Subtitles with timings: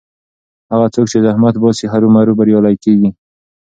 [0.71, 3.09] هغه څوک چې زحمت باسي هرو مرو بریالی کېږي.